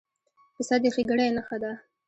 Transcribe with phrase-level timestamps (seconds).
[0.55, 1.71] پسه د ښېګڼې نښه ده.